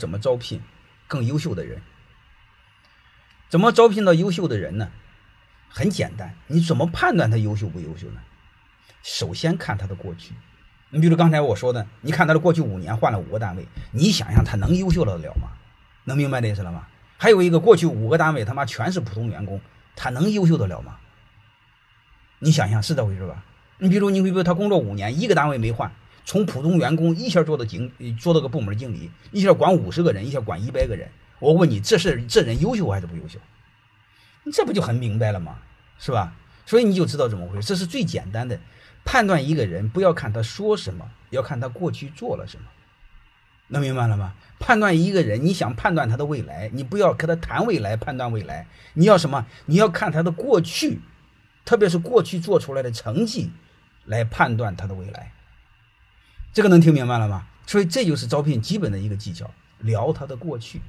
[0.00, 0.60] 怎么招聘
[1.06, 1.80] 更优秀的人？
[3.50, 4.90] 怎么招聘到优秀的人呢？
[5.68, 8.20] 很简单，你怎么判断他优秀不优秀呢？
[9.02, 10.34] 首先看他的过去。
[10.88, 15.50] 你比如刚才我说的，你看他的过去五年换了五个单位，你想想他能优秀得了吗？
[16.04, 16.86] 能明白这意思了吗？
[17.18, 19.60] 还有一个过去五个单位他妈全是普通员工，
[19.94, 20.96] 他能优秀得了吗？
[22.38, 23.44] 你想想是这回事吧？
[23.78, 25.92] 你比如你比如他工作五年，一个单位没换，
[26.24, 31.08] 从普通员工一下做到经做到个部门经理，一下管五十个人，一下管一百个人。
[31.38, 33.38] 我问你，这是这人优秀还是不优秀？
[34.44, 35.58] 你这不就很明白了吗？
[35.98, 36.32] 是吧？
[36.66, 37.66] 所以你就知道怎么回事。
[37.66, 38.58] 这是最简单的。
[39.04, 42.64] 判断一个人，不要看他说什么，要看他过去做了什么，
[43.68, 44.34] 能明白了吗？
[44.58, 49.46] 判断一个人，你想判断他的未来，你不要跟他谈未来，判断未来，你要什么？
[49.64, 51.00] 你要看他的过去，
[51.64, 53.50] 特别是过去做出来的成绩，
[54.04, 55.32] 来判断他的未来。
[56.52, 57.46] 这个能听明白了吗？
[57.66, 60.80] 所以这就是招聘基本的一个技巧，聊他的过去。